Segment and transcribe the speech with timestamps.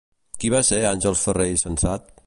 [0.43, 2.11] Qui va ser Àngels Ferrer i Sensat?